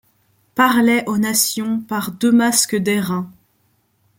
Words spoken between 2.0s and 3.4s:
deux masques d'airain